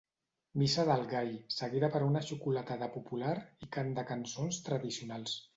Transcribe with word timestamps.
Missa 0.61 0.85
del 0.91 1.03
Gall, 1.11 1.29
seguida 1.57 1.91
per 1.97 2.01
una 2.07 2.23
xocolatada 2.29 2.89
popular 2.97 3.37
i 3.67 3.73
cant 3.79 3.95
de 4.01 4.09
cançons 4.15 4.63
tradicionals. 4.71 5.41